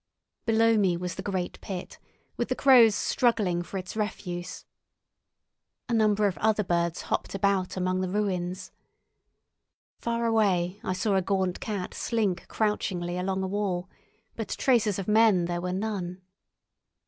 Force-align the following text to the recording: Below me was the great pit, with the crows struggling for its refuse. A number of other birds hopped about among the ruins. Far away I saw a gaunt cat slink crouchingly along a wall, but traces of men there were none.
Below 0.47 0.77
me 0.79 0.97
was 0.97 1.13
the 1.13 1.21
great 1.21 1.61
pit, 1.61 1.99
with 2.35 2.49
the 2.49 2.55
crows 2.55 2.95
struggling 2.95 3.61
for 3.61 3.77
its 3.77 3.95
refuse. 3.95 4.65
A 5.87 5.93
number 5.93 6.25
of 6.25 6.39
other 6.39 6.63
birds 6.63 7.03
hopped 7.03 7.35
about 7.35 7.77
among 7.77 8.01
the 8.01 8.09
ruins. 8.09 8.71
Far 9.99 10.25
away 10.25 10.79
I 10.83 10.93
saw 10.93 11.17
a 11.17 11.21
gaunt 11.21 11.59
cat 11.59 11.93
slink 11.93 12.47
crouchingly 12.47 13.15
along 13.19 13.43
a 13.43 13.47
wall, 13.47 13.91
but 14.35 14.47
traces 14.49 14.97
of 14.97 15.07
men 15.07 15.45
there 15.45 15.61
were 15.61 15.71
none. 15.71 16.23